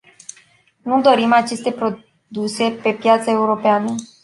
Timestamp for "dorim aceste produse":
1.01-2.69